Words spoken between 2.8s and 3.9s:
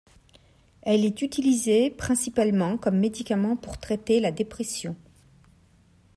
médicament pour